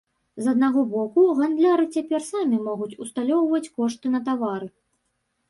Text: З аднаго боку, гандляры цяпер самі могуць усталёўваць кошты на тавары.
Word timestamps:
З 0.43 0.51
аднаго 0.53 0.83
боку, 0.93 1.25
гандляры 1.41 1.85
цяпер 1.97 2.25
самі 2.31 2.57
могуць 2.69 2.91
усталёўваць 3.07 3.63
кошты 3.77 4.15
на 4.17 4.25
тавары. 4.33 4.67